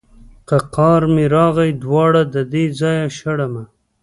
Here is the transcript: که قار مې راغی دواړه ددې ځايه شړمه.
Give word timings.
که 0.47 0.57
قار 0.75 1.01
مې 1.13 1.25
راغی 1.35 1.69
دواړه 1.83 2.21
ددې 2.35 2.65
ځايه 2.79 3.07
شړمه. 3.17 3.63